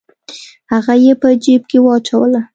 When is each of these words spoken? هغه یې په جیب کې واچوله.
هغه 0.71 0.93
یې 1.03 1.13
په 1.21 1.27
جیب 1.43 1.61
کې 1.69 1.79
واچوله. 1.81 2.41